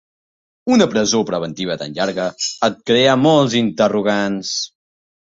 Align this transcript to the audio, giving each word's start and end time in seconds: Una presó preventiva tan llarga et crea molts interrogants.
Una 0.75 0.85
presó 0.93 1.19
preventiva 1.25 1.75
tan 1.81 1.93
llarga 1.97 2.25
et 2.67 2.79
crea 2.91 3.13
molts 3.27 3.57
interrogants. 3.61 4.55